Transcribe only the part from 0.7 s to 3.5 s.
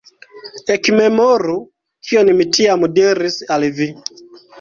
Ekmemoru, kion mi tiam diris